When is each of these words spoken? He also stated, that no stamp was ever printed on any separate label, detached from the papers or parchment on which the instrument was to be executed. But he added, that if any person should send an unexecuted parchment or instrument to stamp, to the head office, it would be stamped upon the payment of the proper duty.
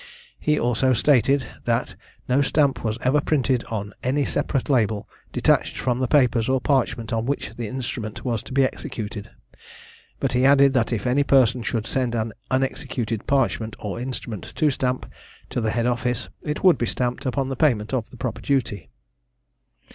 He 0.39 0.59
also 0.59 0.93
stated, 0.93 1.45
that 1.65 1.93
no 2.27 2.41
stamp 2.41 2.83
was 2.83 2.97
ever 3.03 3.21
printed 3.21 3.63
on 3.65 3.93
any 4.01 4.25
separate 4.25 4.67
label, 4.67 5.07
detached 5.31 5.77
from 5.77 5.99
the 5.99 6.07
papers 6.07 6.49
or 6.49 6.59
parchment 6.59 7.13
on 7.13 7.27
which 7.27 7.51
the 7.55 7.67
instrument 7.67 8.25
was 8.25 8.41
to 8.41 8.51
be 8.51 8.63
executed. 8.63 9.29
But 10.19 10.33
he 10.33 10.43
added, 10.43 10.73
that 10.73 10.91
if 10.91 11.05
any 11.05 11.21
person 11.23 11.61
should 11.61 11.85
send 11.85 12.15
an 12.15 12.33
unexecuted 12.49 13.27
parchment 13.27 13.75
or 13.77 13.99
instrument 13.99 14.51
to 14.55 14.71
stamp, 14.71 15.05
to 15.51 15.61
the 15.61 15.69
head 15.69 15.85
office, 15.85 16.29
it 16.41 16.63
would 16.63 16.79
be 16.79 16.87
stamped 16.87 17.27
upon 17.27 17.49
the 17.49 17.55
payment 17.55 17.93
of 17.93 18.09
the 18.09 18.17
proper 18.17 18.41
duty. 18.41 18.89